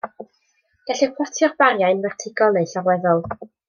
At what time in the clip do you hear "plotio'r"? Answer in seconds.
1.19-1.55